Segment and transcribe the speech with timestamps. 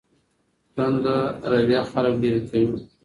[0.75, 1.15] تنده
[1.51, 2.77] رویه خلګ لیرې کوي.